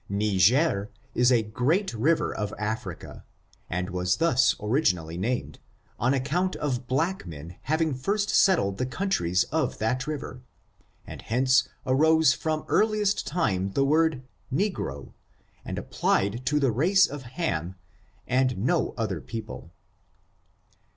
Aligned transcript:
Niger, 0.09 0.89
is 1.13 1.31
a 1.31 1.43
great 1.43 1.93
river 1.93 2.33
of 2.33 2.55
Africa, 2.57 3.23
and 3.69 3.91
was 3.91 4.15
thus 4.17 4.55
originally 4.59 5.15
named, 5.15 5.59
on 5.99 6.15
account 6.15 6.55
of 6.55 6.87
black 6.87 7.27
men 7.27 7.57
having 7.69 7.93
first 7.93 8.31
settled 8.31 8.79
the 8.79 8.87
coun 8.87 9.11
tries 9.11 9.43
of 9.51 9.77
that 9.77 10.07
river; 10.07 10.41
and 11.05 11.21
hence 11.21 11.69
arose 11.85 12.33
from 12.33 12.65
earliest 12.67 13.27
time 13.27 13.73
the 13.73 13.85
word 13.85 14.23
negro, 14.51 15.13
and 15.63 15.77
applied 15.77 16.47
to 16.47 16.59
the 16.59 16.71
race 16.71 17.05
of 17.05 17.21
Ham, 17.37 17.75
and 18.25 18.57
no 18.57 18.95
other 18.97 19.21
people. 19.21 19.71